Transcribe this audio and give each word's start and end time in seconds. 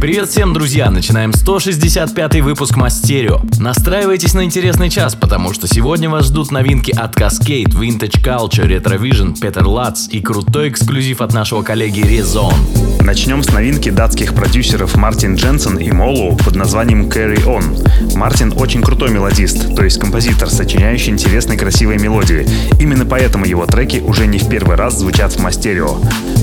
Привет 0.00 0.30
всем, 0.30 0.54
друзья! 0.54 0.90
Начинаем 0.90 1.34
165 1.34 2.40
выпуск 2.40 2.74
Мастерио. 2.74 3.42
Настраивайтесь 3.58 4.32
на 4.32 4.44
интересный 4.44 4.88
час, 4.88 5.14
потому 5.14 5.52
что 5.52 5.68
сегодня 5.68 6.08
вас 6.08 6.28
ждут 6.28 6.50
новинки 6.50 6.90
от 6.90 7.14
Cascade, 7.14 7.74
Vintage 7.74 8.24
Culture, 8.24 8.66
Retrovision, 8.66 9.34
Peter 9.38 9.62
Lutz 9.62 10.08
и 10.08 10.22
крутой 10.22 10.70
эксклюзив 10.70 11.20
от 11.20 11.34
нашего 11.34 11.60
коллеги 11.60 12.00
Резон. 12.00 12.54
Начнем 13.02 13.42
с 13.42 13.52
новинки 13.52 13.90
датских 13.90 14.32
продюсеров 14.32 14.96
Мартин 14.96 15.34
Дженсен 15.34 15.76
и 15.76 15.92
Молу 15.92 16.34
под 16.34 16.56
названием 16.56 17.02
Carry 17.10 17.44
On. 17.44 18.16
Мартин 18.16 18.54
очень 18.56 18.80
крутой 18.80 19.10
мелодист, 19.10 19.76
то 19.76 19.84
есть 19.84 20.00
композитор, 20.00 20.48
сочиняющий 20.48 21.12
интересные 21.12 21.58
красивые 21.58 21.98
мелодии. 21.98 22.48
Именно 22.80 23.04
поэтому 23.04 23.44
его 23.44 23.66
треки 23.66 23.98
уже 23.98 24.26
не 24.26 24.38
в 24.38 24.48
первый 24.48 24.76
раз 24.76 24.98
звучат 24.98 25.32
в 25.32 25.42
Мастерио. 25.42 25.98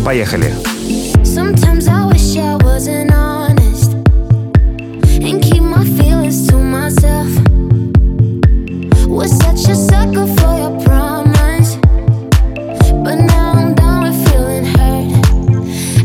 Поехали! 0.05 0.53
Sometimes 1.23 1.87
I 1.87 2.05
wish 2.05 2.37
I 2.37 2.55
wasn't 2.63 3.16
and 5.27 5.41
keep 5.43 5.61
my 5.61 5.83
feelings 5.83 6.47
to 6.47 6.57
myself. 6.57 7.27
Was 9.07 9.31
such 9.37 9.67
a 9.69 9.75
sucker 9.75 10.27
for 10.37 10.51
your 10.61 10.73
promise, 10.85 11.75
but 13.05 13.15
now 13.15 13.51
I'm 13.59 13.75
done 13.75 14.03
with 14.03 14.17
feeling 14.29 14.65
hurt. 14.65 15.07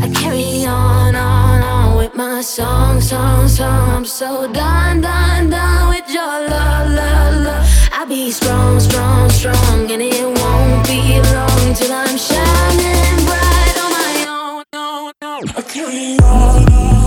I 0.03 0.09
carry 0.12 0.64
on, 0.67 1.14
on, 1.14 1.62
on 1.62 1.97
with 1.97 2.14
my 2.17 2.41
song, 2.41 3.01
song, 3.01 3.47
song. 3.47 4.05
So 4.05 4.53
done, 4.53 5.01
done, 5.03 5.51
done 5.51 5.89
with 5.91 6.09
your 6.11 6.34
love, 6.55 6.91
love, 6.91 7.34
love. 7.47 7.91
I'll 7.92 8.07
be 8.07 8.33
strong, 8.33 8.81
strong, 8.81 9.31
strong, 9.31 9.91
and 9.92 10.03
it 10.03 10.25
won't 10.25 10.86
be 10.89 11.20
long 11.36 11.75
till 11.75 11.92
I'm 11.92 12.17
shining 12.19 13.17
bright 13.29 13.77
on 13.84 13.91
my 14.01 14.14
own. 14.36 14.64
I 15.57 15.62
carry 15.62 16.19
on 16.19 17.02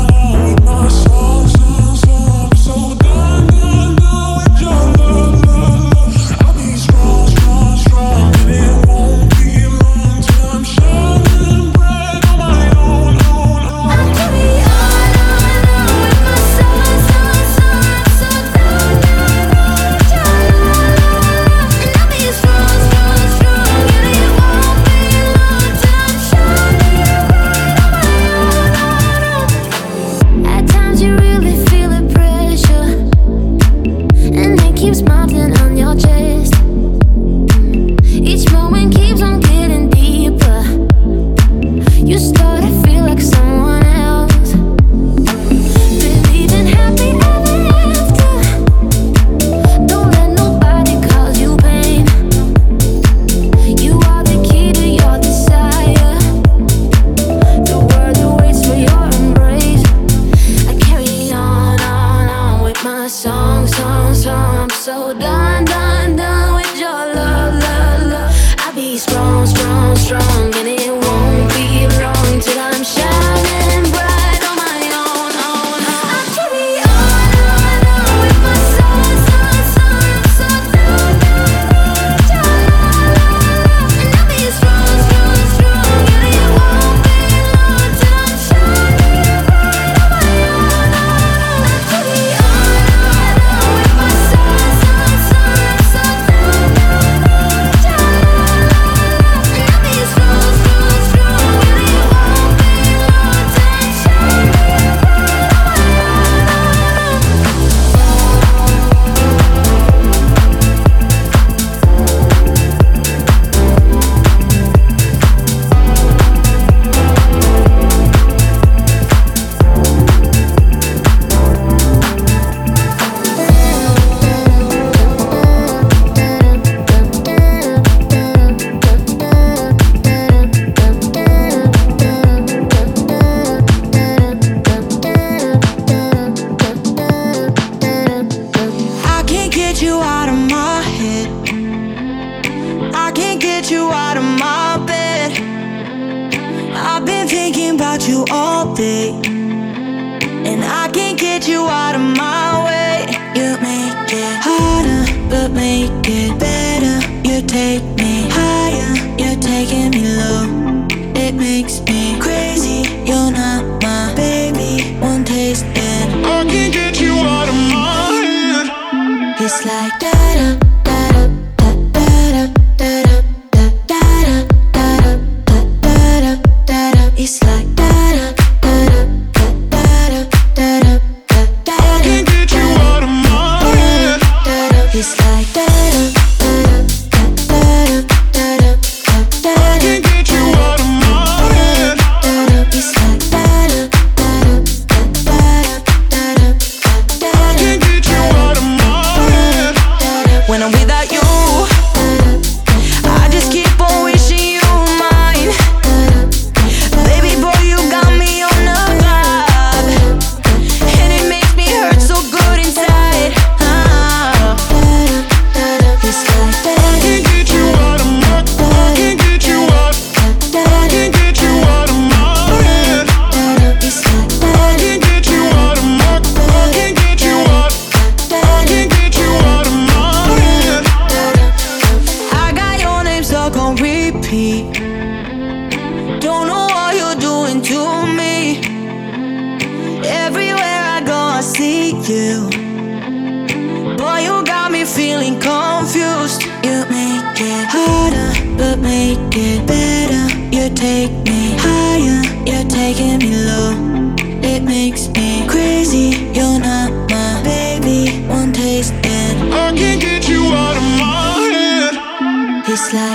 about 147.95 148.09
you 148.09 148.25
all 148.29 148.75
day. 148.75 149.11
And 149.23 150.63
I 150.65 150.89
can't 150.91 151.17
get 151.17 151.47
you 151.47 151.61
out 151.61 151.95
of 151.95 152.01
my 152.01 152.65
way. 152.65 153.05
You 153.37 153.57
make 153.61 154.11
it 154.11 154.37
harder, 154.47 155.03
but 155.29 155.51
make 155.51 155.91
it 156.03 156.37
better. 156.37 156.95
You 157.27 157.41
take 157.41 157.83
me 157.95 158.27
higher, 158.29 158.91
you're 159.17 159.39
taking 159.39 159.91
me 159.91 160.03
low. 160.17 160.87
It 161.15 161.35
makes 161.35 161.79
me 161.83 162.19
crazy. 162.19 162.83
You're 163.05 163.31
not 163.31 163.63
my 163.81 164.13
baby. 164.13 164.97
One 164.99 165.23
taste 165.23 165.63
and 165.63 166.25
I 166.25 166.43
can't 166.43 166.73
get 166.73 166.99
you 166.99 167.13
out 167.13 167.47
of 167.47 167.55
my 167.55 168.11
head. 168.11 169.39
it's 169.39 169.65
like 169.65 169.99
da 169.99 170.64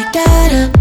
like 0.00 0.12
da 0.12 0.48
da 0.48 0.79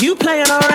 you 0.00 0.14
playing 0.14 0.48
around. 0.48 0.67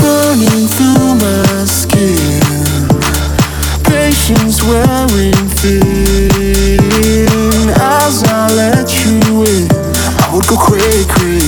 burning 0.00 0.66
through 0.66 1.14
my 1.16 1.64
skin. 1.64 2.40
Patience 3.84 4.62
wearing 4.62 5.48
thin. 5.60 6.80
As 7.80 8.22
I 8.24 8.48
let 8.54 8.88
you 9.04 9.44
in, 9.44 9.68
I 10.22 10.30
would 10.32 10.46
go 10.46 10.56
crazy. 10.56 11.41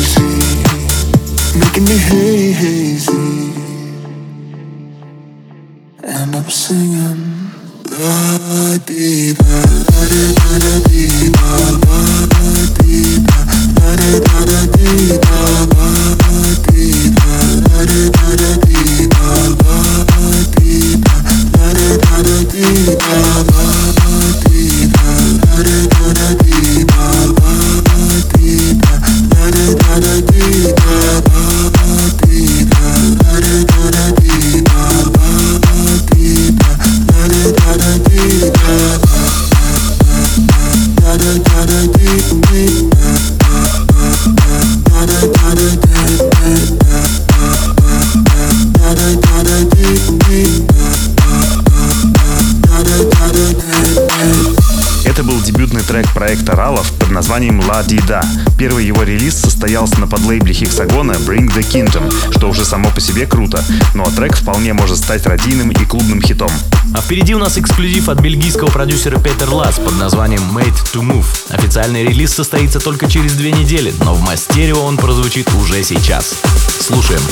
The 61.54 61.60
Kingdom, 61.60 62.36
что 62.36 62.48
уже 62.48 62.64
само 62.64 62.90
по 62.90 63.00
себе 63.00 63.26
круто, 63.26 63.64
но 63.94 64.04
трек 64.06 64.36
вполне 64.36 64.72
может 64.72 64.96
стать 64.98 65.24
родийным 65.24 65.70
и 65.70 65.84
клубным 65.84 66.20
хитом. 66.20 66.50
А 66.92 67.00
впереди 67.00 67.32
у 67.32 67.38
нас 67.38 67.56
эксклюзив 67.56 68.08
от 68.08 68.18
бельгийского 68.18 68.70
продюсера 68.70 69.20
Петер 69.20 69.48
Лас 69.50 69.76
под 69.76 69.96
названием 69.96 70.42
Made 70.52 70.74
to 70.92 71.02
Move. 71.02 71.26
Официальный 71.50 72.02
релиз 72.02 72.34
состоится 72.34 72.80
только 72.80 73.08
через 73.08 73.34
две 73.34 73.52
недели, 73.52 73.94
но 74.00 74.14
в 74.14 74.20
мастерио 74.22 74.82
он 74.82 74.96
прозвучит 74.96 75.48
уже 75.54 75.84
сейчас. 75.84 76.34
Слушаем. 76.80 77.22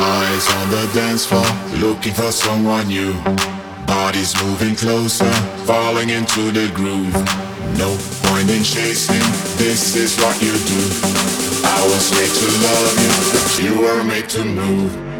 Eyes 0.00 0.48
on 0.48 0.70
the 0.72 0.92
dance 0.92 1.24
floor, 1.24 1.46
looking 1.80 2.14
for 2.16 2.32
someone 2.32 2.88
new. 2.88 3.14
Bodies 3.86 4.34
moving 4.42 4.74
closer, 4.74 5.30
falling 5.66 6.10
into 6.10 6.50
the 6.50 6.68
groove. 6.74 7.14
No 7.78 7.96
point 8.24 8.50
in 8.50 8.64
chasing, 8.64 9.22
this 9.56 9.94
is 9.94 10.18
what 10.18 10.42
you 10.42 10.52
do. 10.66 11.31
I 11.74 11.86
was 11.86 12.10
made 12.12 12.34
to 12.40 12.46
love 12.66 13.58
you, 13.58 13.64
you 13.64 13.80
were 13.80 14.04
made 14.04 14.28
to 14.30 14.44
move. 14.44 15.11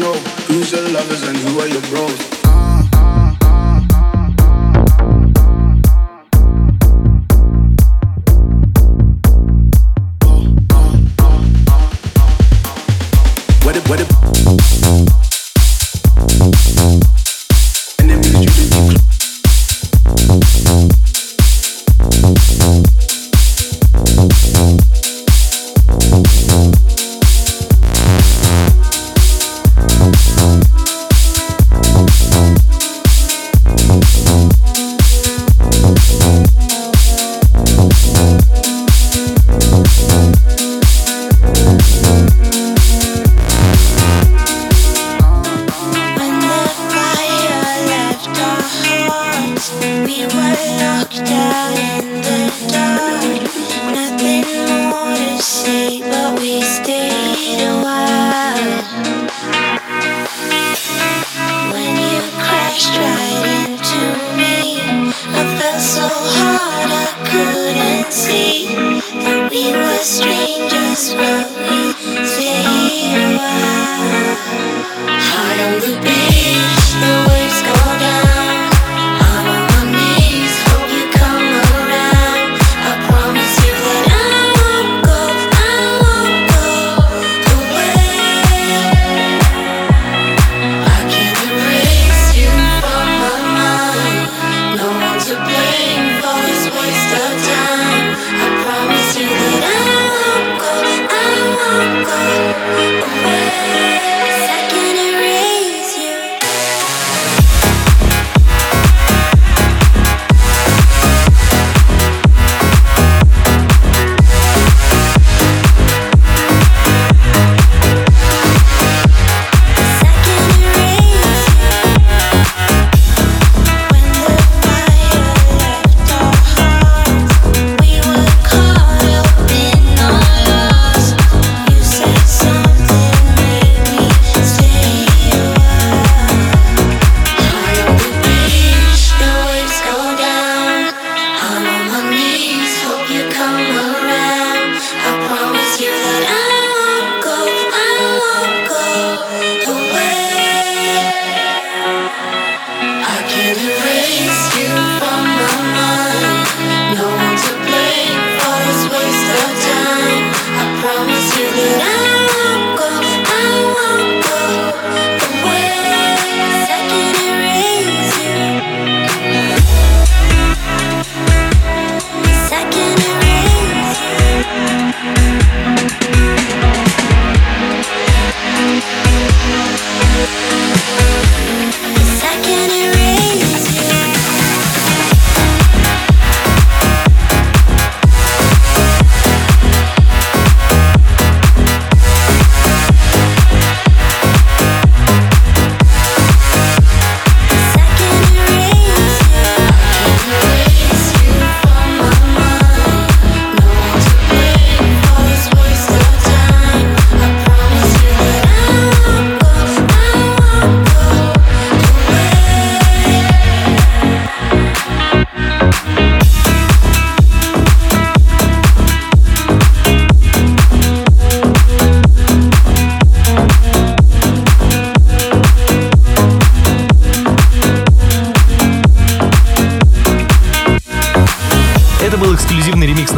Know? 0.00 0.14
Who's 0.48 0.72
your 0.72 0.88
lovers 0.88 1.22
and 1.28 1.36
who 1.36 1.60
are 1.60 1.68
your 1.68 1.82
bros? 1.82 2.29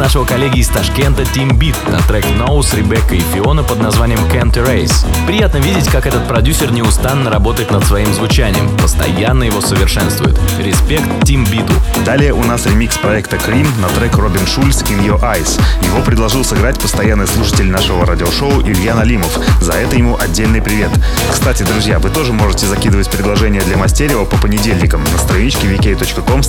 нашего 0.03 0.25
коллеги 0.25 0.59
из 0.59 0.67
Ташкента 0.67 1.23
Тим 1.23 1.57
Бит 1.57 1.77
на 1.87 2.01
трек 2.01 2.25
No 2.25 2.61
Ребекка 2.75 3.15
и 3.15 3.21
Фиона 3.21 3.63
под 3.63 3.79
названием 3.79 4.19
Can't 4.25 4.51
Erase. 4.51 4.93
Приятно 5.25 5.59
видеть, 5.59 5.87
как 5.87 6.05
этот 6.05 6.27
продюсер 6.27 6.73
неустанно 6.73 7.29
работает 7.29 7.71
над 7.71 7.85
своим 7.85 8.13
звучанием, 8.13 8.69
постоянно 8.75 9.45
его 9.45 9.61
совершенствует. 9.61 10.37
Респект 10.59 11.07
Тим 11.23 11.45
Биту. 11.45 11.71
Далее 12.05 12.33
у 12.33 12.43
нас 12.43 12.65
ремикс 12.65 12.97
проекта 12.97 13.37
Крим 13.37 13.65
на 13.79 13.87
трек 13.97 14.17
Робин 14.17 14.45
Шульц 14.45 14.81
In 14.81 15.05
Your 15.05 15.21
Eyes. 15.21 15.57
Его 15.81 16.01
предложил 16.01 16.43
сыграть 16.43 16.77
постоянный 16.81 17.25
слушатель 17.25 17.71
нашего 17.71 18.05
радиошоу 18.05 18.61
Илья 18.61 18.95
Налимов. 18.95 19.39
За 19.61 19.71
это 19.71 19.95
ему 19.95 20.17
отдельный 20.19 20.61
привет. 20.61 20.91
Кстати, 21.31 21.63
друзья, 21.63 21.99
вы 21.99 22.09
тоже 22.09 22.33
можете 22.33 22.65
закидывать 22.65 23.09
предложения 23.09 23.61
для 23.61 23.77
Мастерева 23.77 24.25
по 24.25 24.35
понедельникам 24.35 25.01
на 25.05 25.17
страничке 25.17 25.67
vk.com. 25.67 26.41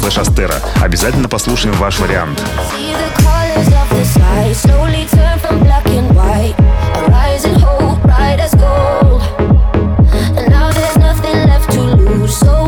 Обязательно 0.82 1.28
послушаем 1.28 1.76
ваш 1.76 2.00
вариант. 2.00 2.42
See 2.74 2.92
the 2.92 3.43
Slowly 4.54 5.06
turn 5.06 5.38
from 5.40 5.60
black 5.60 5.86
and 5.86 6.14
white. 6.14 6.54
Bright 7.06 8.38
as 8.38 8.54
gold. 8.54 9.22
And 10.38 10.48
now 10.48 10.70
there's 10.72 10.96
nothing 10.98 11.34
left 11.48 11.72
to 11.72 11.80
lose. 11.96 12.36
So 12.36 12.63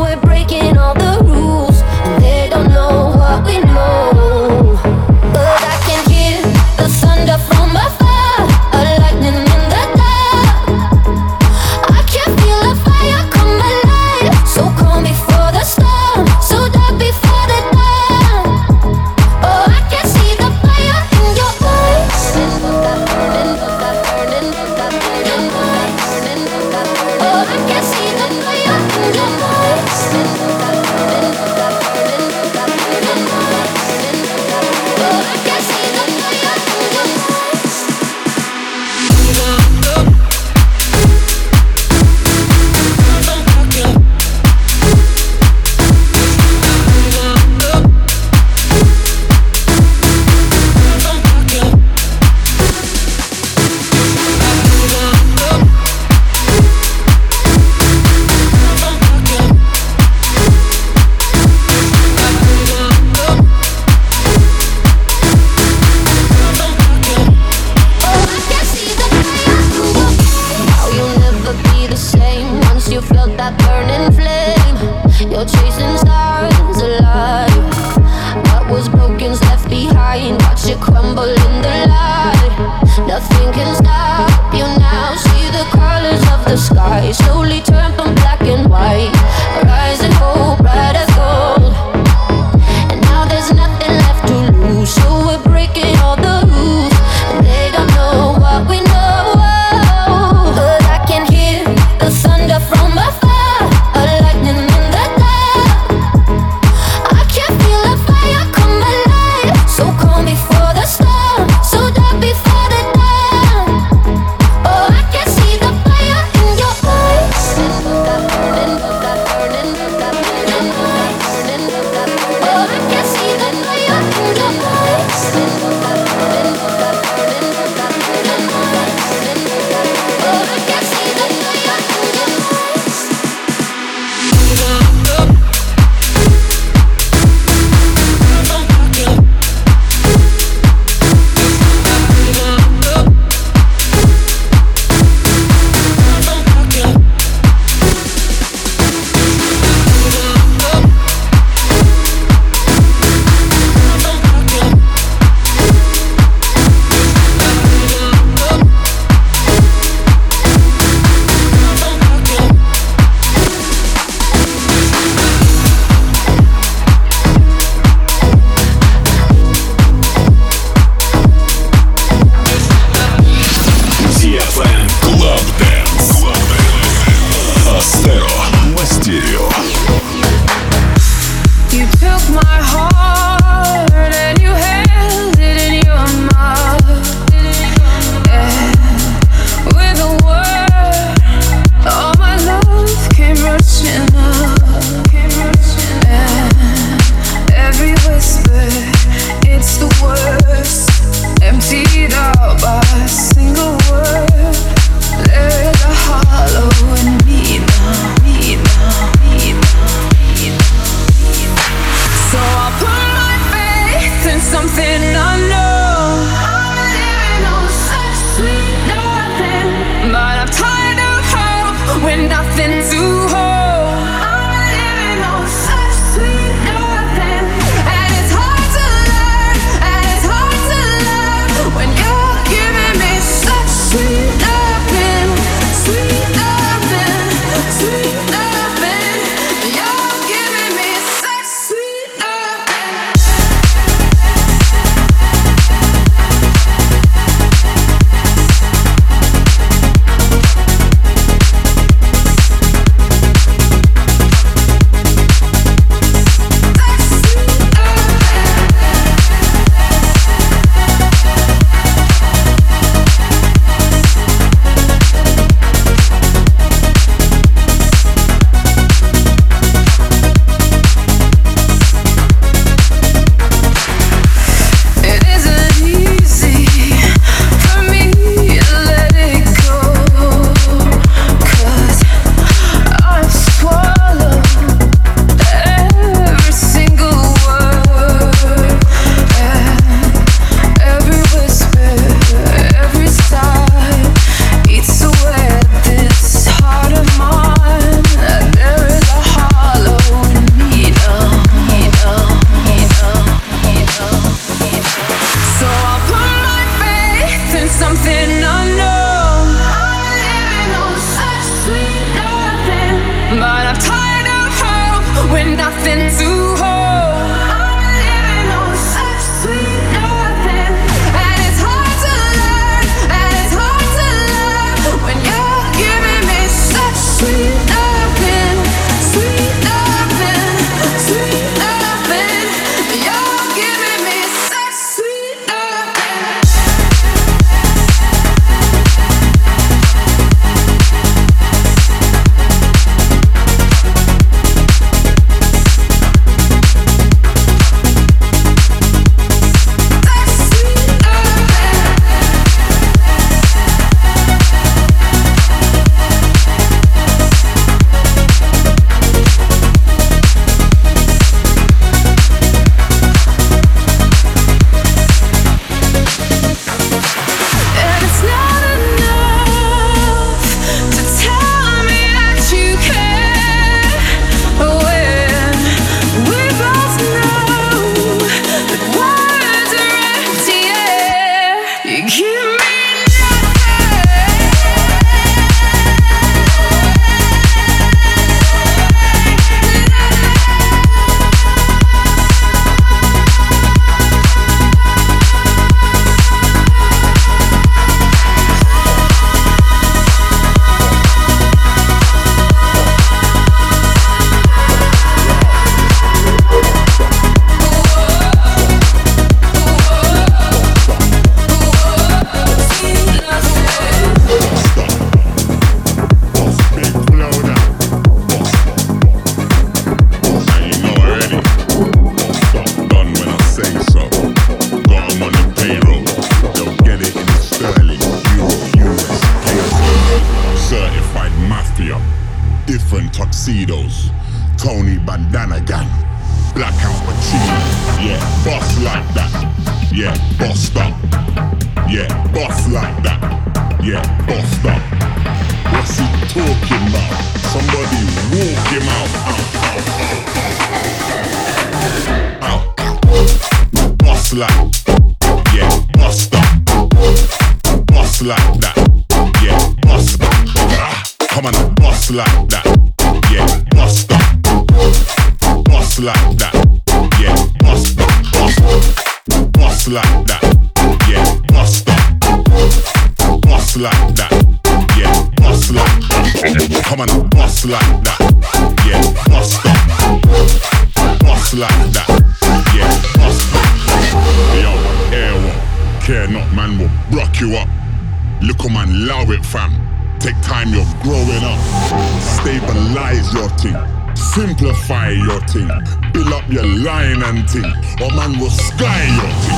thing. 497.47 497.63
Or 498.01 498.11
man 498.15 498.39
will 498.39 498.49
sky 498.49 499.07
your 499.07 499.31
thing. 499.43 499.57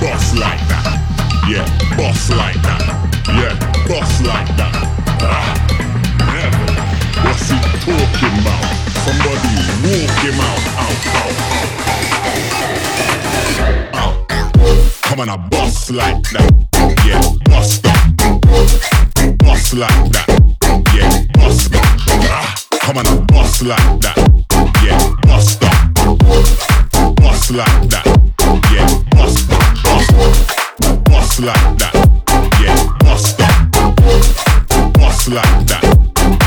Boss 0.00 0.34
like 0.34 0.60
that. 0.68 0.98
Yeah, 1.48 1.66
boss 1.96 2.30
like 2.30 2.60
that. 2.62 2.82
Yeah, 3.28 3.54
boss 3.86 4.20
like 4.22 4.48
that. 4.56 4.74
Ah, 5.20 5.54
never. 6.32 6.72
What's 7.24 7.50
he 7.50 7.56
talking 7.84 8.34
about? 8.40 8.64
Somebody 9.04 9.54
walk 9.84 10.16
him 10.24 10.40
out, 10.40 10.64
out, 10.80 11.00
out. 11.20 11.36
Out. 14.00 14.16
Come 15.02 15.20
on, 15.20 15.28
a 15.28 15.36
boss 15.36 15.90
like 15.90 16.22
that. 16.32 16.50
Yeah, 17.04 17.20
boss 17.44 17.78
that. 17.80 18.02
Boss 19.38 19.74
like 19.74 20.12
that. 20.12 20.28
Yeah, 20.94 21.10
boss 21.34 21.68
that. 21.68 21.86
Ah, 22.30 22.54
come 22.80 22.96
on, 22.98 23.06
a 23.06 23.20
boss 23.26 23.62
like 23.62 24.00
that. 24.00 24.16
Yeah, 24.82 25.14
boss 25.22 25.56
that 25.56 26.69
bust 27.50 27.68
like 27.68 27.88
that, 27.90 28.06
yeah, 28.70 28.86
bust, 29.10 29.48
bust, 29.48 30.10
bust 31.04 31.40
like 31.40 31.78
that, 31.78 31.94
yeah, 32.62 32.76
bust, 33.00 33.38
bust 34.94 35.28
like 35.28 35.66
that, 35.66 35.82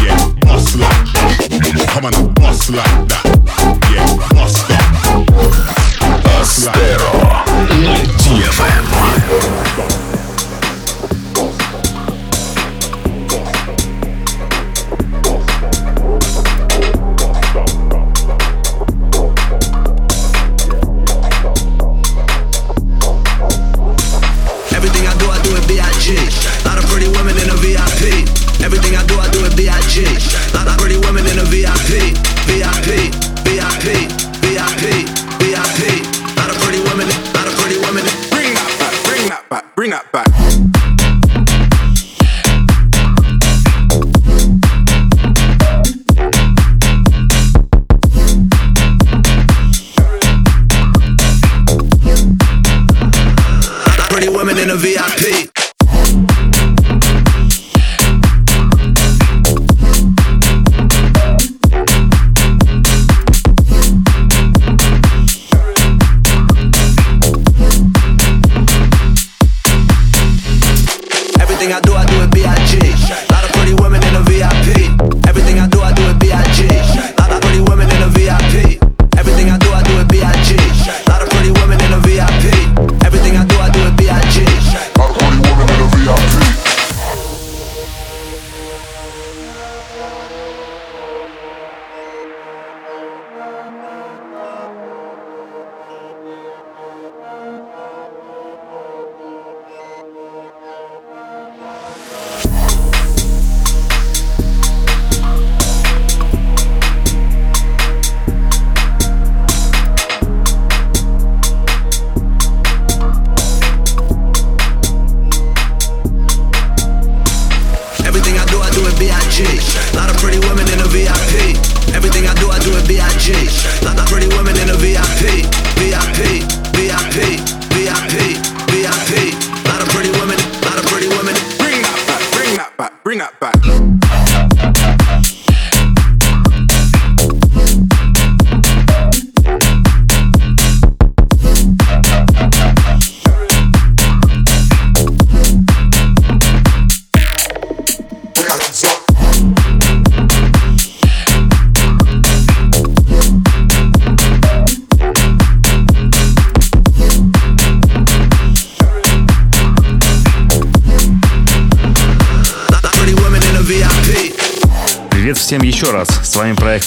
yeah, 0.01 0.17
bust 0.41 0.75
like 0.77 1.05
that. 1.13 1.87
Come 1.89 2.05
on, 2.05 2.33
bust 2.35 2.69
like 2.69 3.07
that, 3.09 3.25
yeah, 3.91 4.05
bust, 4.33 4.67
bust 5.27 5.59
like 5.99 6.15
that. 6.23 6.33
Astero, 6.39 7.11
DFM. 8.23 9.02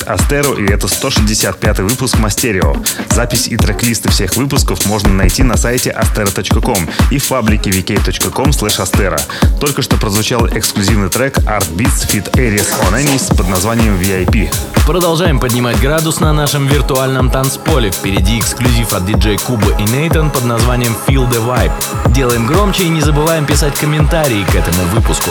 Астеро 0.06 0.54
и 0.54 0.64
это 0.66 0.88
165 0.88 1.80
выпуск 1.80 2.18
Мастерио. 2.18 2.76
Запись 3.10 3.48
и 3.48 3.56
трек-листы 3.56 4.10
всех 4.10 4.36
выпусков 4.36 4.86
можно 4.86 5.10
найти 5.10 5.42
на 5.42 5.56
сайте 5.56 5.90
astero.com 5.90 6.88
и 7.10 7.18
в 7.18 7.28
паблике 7.28 7.70
vk.com 7.70 8.50
astero. 8.50 9.20
Только 9.60 9.82
что 9.82 9.96
прозвучал 9.96 10.46
эксклюзивный 10.46 11.08
трек 11.08 11.38
Art 11.38 11.68
Beats 11.74 12.08
Fit 12.08 12.30
Aries 12.32 12.68
on 12.84 12.94
Anis 12.94 13.36
под 13.36 13.48
названием 13.48 13.96
VIP. 13.96 14.48
Продолжаем 14.86 15.40
поднимать 15.40 15.80
градус 15.80 16.20
на 16.20 16.32
нашем 16.32 16.66
виртуальном 16.66 17.30
танцполе. 17.30 17.90
Впереди 17.90 18.38
эксклюзив 18.38 18.92
от 18.92 19.04
диджей 19.06 19.38
Куба 19.38 19.70
и 19.78 19.82
Нейтан 19.82 20.30
под 20.30 20.44
названием 20.44 20.96
Feel 21.06 21.28
the 21.28 21.44
Vibe. 21.44 22.12
Делаем 22.12 22.46
громче 22.46 22.84
и 22.84 22.88
не 22.88 23.00
забываем 23.00 23.46
писать 23.46 23.74
комментарии 23.74 24.44
к 24.44 24.54
этому 24.54 24.84
выпуску. 24.94 25.30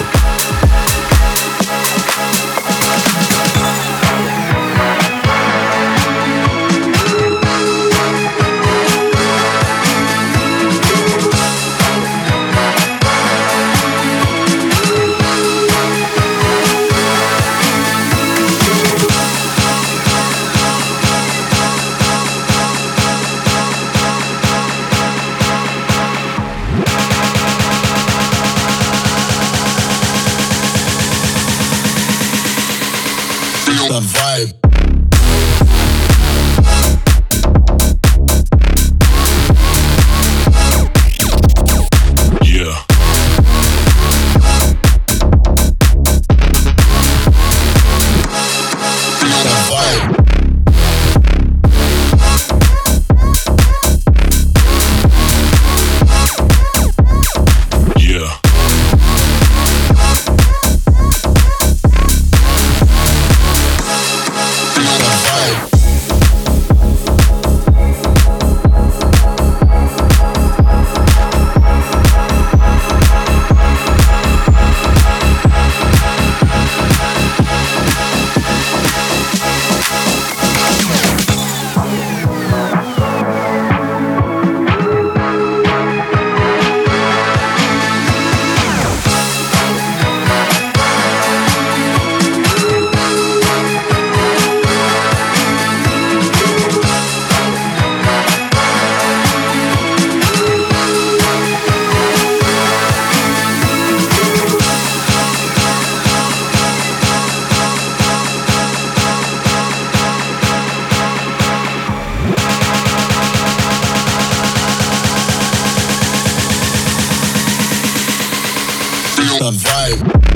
the 119.39 119.51
vibe. 119.51 120.34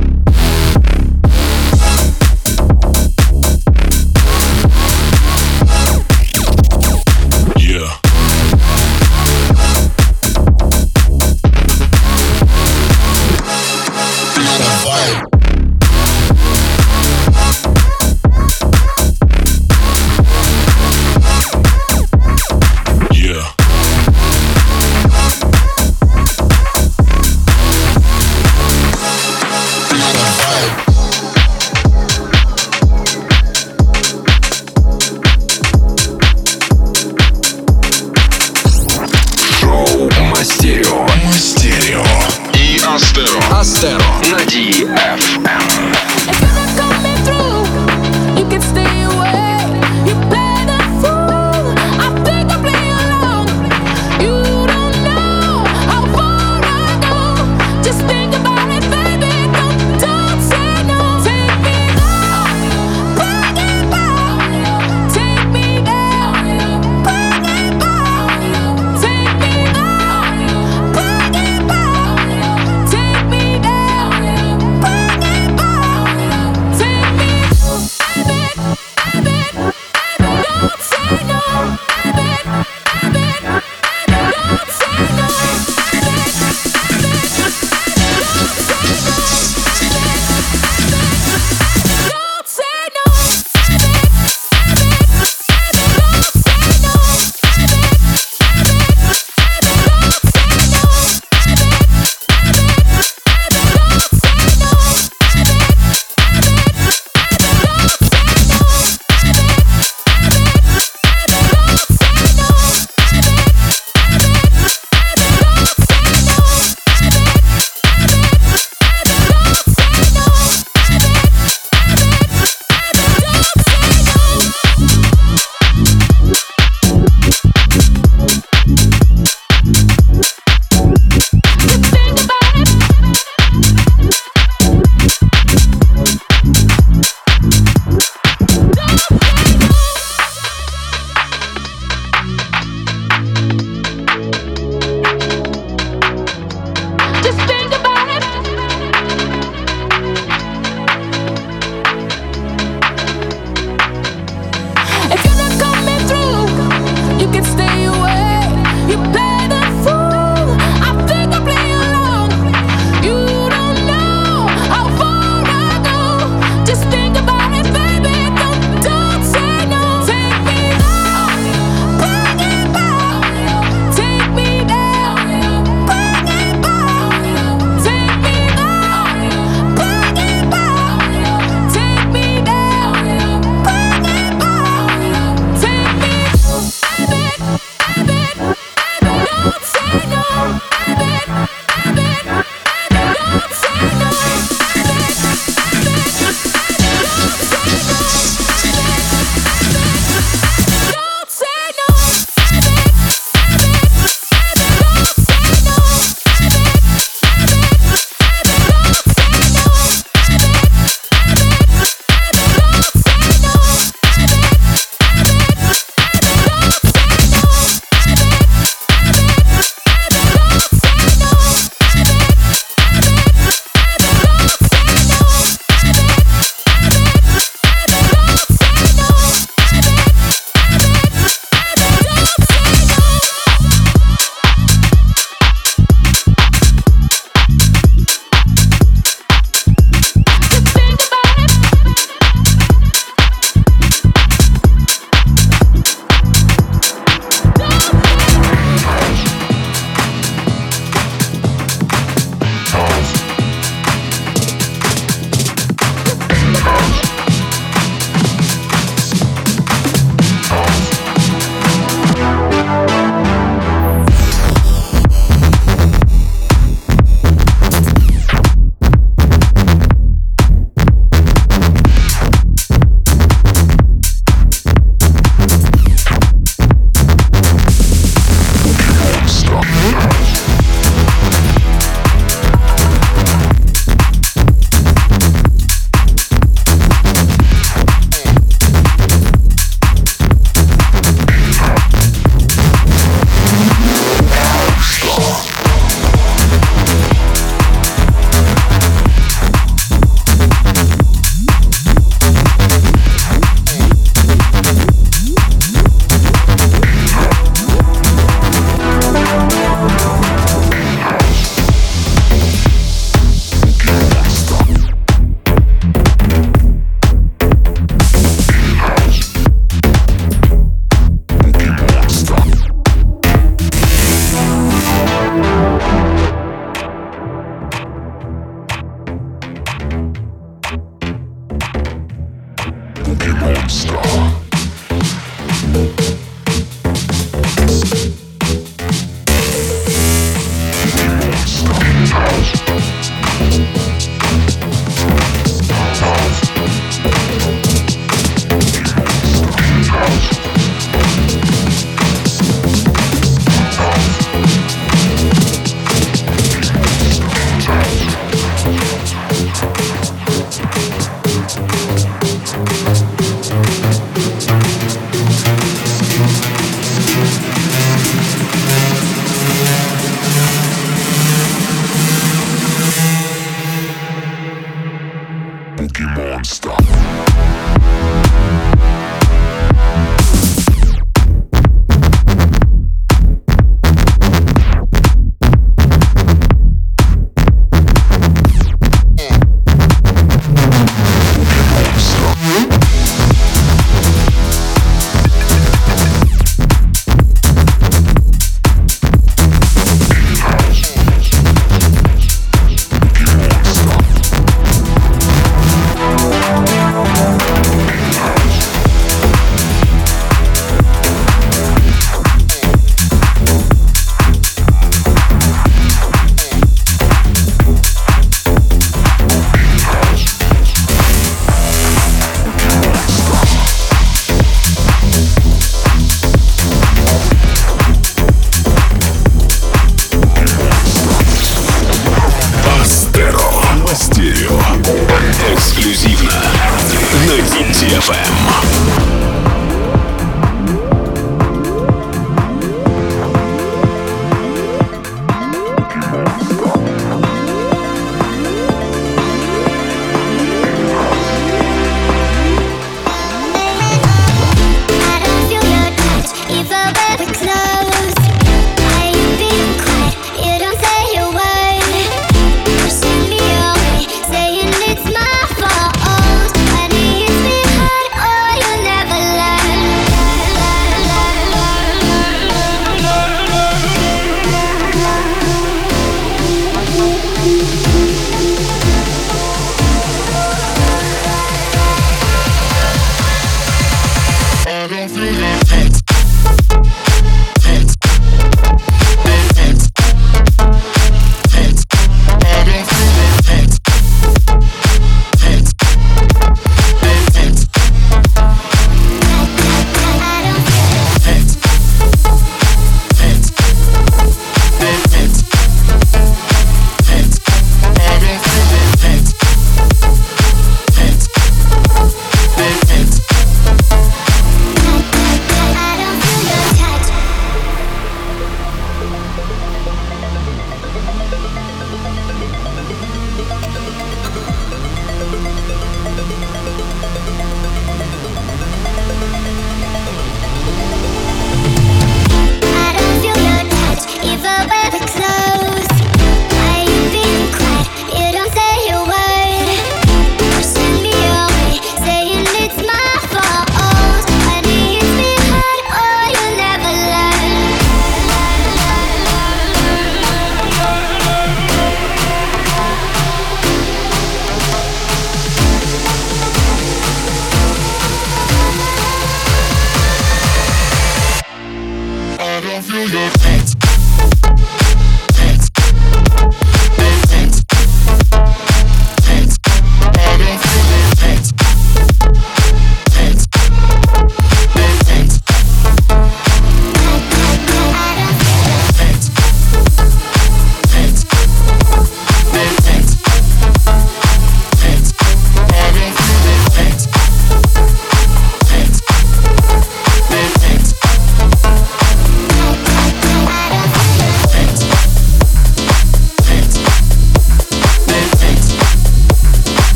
do 563.07 563.17
your 563.17 563.29
thing. 563.29 563.58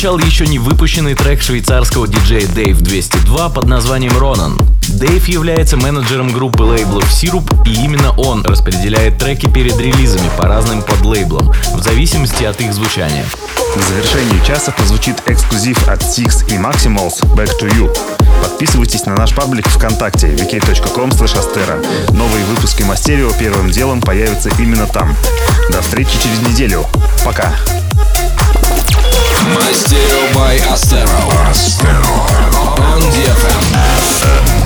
Прозвучал 0.00 0.26
еще 0.26 0.46
не 0.46 0.58
выпущенный 0.58 1.14
трек 1.14 1.42
швейцарского 1.42 2.08
диджея 2.08 2.46
Dave 2.46 2.80
202 2.80 3.50
под 3.50 3.66
названием 3.66 4.16
Ронан. 4.16 4.58
Дэйв 4.88 5.28
является 5.28 5.76
менеджером 5.76 6.32
группы 6.32 6.62
лейблов 6.62 7.04
Syrup, 7.04 7.68
и 7.68 7.84
именно 7.84 8.12
он 8.12 8.42
распределяет 8.42 9.18
треки 9.18 9.46
перед 9.46 9.78
релизами 9.78 10.30
по 10.38 10.44
разным 10.44 10.80
подлейблам, 10.80 11.52
в 11.74 11.82
зависимости 11.82 12.44
от 12.44 12.62
их 12.62 12.72
звучания. 12.72 13.26
На 13.76 13.82
завершении 13.82 14.42
часа 14.42 14.72
прозвучит 14.72 15.16
эксклюзив 15.26 15.86
от 15.86 16.00
Six 16.00 16.48
и 16.48 16.56
Maximals 16.56 17.20
Back 17.34 17.50
to 17.60 17.70
You. 17.70 17.94
Подписывайтесь 18.42 19.04
на 19.04 19.14
наш 19.14 19.34
паблик 19.34 19.68
ВКонтакте 19.68 20.28
vk.com. 20.28 21.10
Новые 22.16 22.44
выпуски 22.46 22.84
Мастерио 22.84 23.30
первым 23.38 23.70
делом 23.70 24.00
появятся 24.00 24.48
именно 24.58 24.86
там. 24.86 25.14
До 25.70 25.82
встречи 25.82 26.12
через 26.22 26.40
неделю. 26.48 26.86
Пока. 27.22 27.52
My 29.48 29.72
stereo 29.72 30.32
by 30.34 30.56
Astero. 30.68 31.18
Astero. 31.48 32.04
On 32.82 33.00
the 33.00 33.24
FM. 33.32 34.59